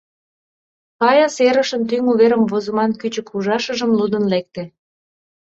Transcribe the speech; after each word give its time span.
Фая 0.97 1.27
серышын 1.35 1.81
тӱҥ 1.89 2.03
уверым 2.11 2.43
возыман 2.51 2.91
кӱчык 3.01 3.27
ужашыжым 3.35 3.91
лудын 3.99 4.23
лекте. 4.33 4.63